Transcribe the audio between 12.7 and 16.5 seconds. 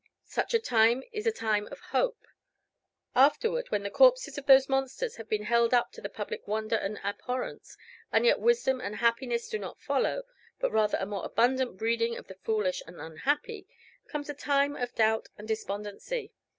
and unhappy, comes a time of doubt and despondency.